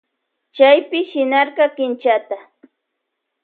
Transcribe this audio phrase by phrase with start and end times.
[0.55, 2.37] Chaypi shinarka kinchata.